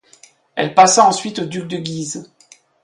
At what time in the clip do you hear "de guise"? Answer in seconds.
1.67-2.31